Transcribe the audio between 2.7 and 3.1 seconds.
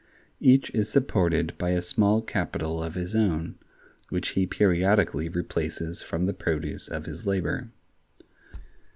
of